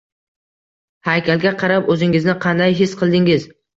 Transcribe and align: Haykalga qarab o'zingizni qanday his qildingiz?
Haykalga 1.09 1.53
qarab 1.65 1.91
o'zingizni 1.97 2.35
qanday 2.47 2.77
his 2.81 2.97
qildingiz? 3.03 3.47